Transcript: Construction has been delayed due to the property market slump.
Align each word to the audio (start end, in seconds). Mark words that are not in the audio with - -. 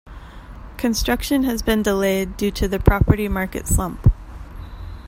Construction 0.77 1.43
has 1.43 1.61
been 1.61 1.83
delayed 1.83 2.35
due 2.35 2.49
to 2.49 2.67
the 2.67 2.79
property 2.79 3.27
market 3.27 3.67
slump. 3.67 4.11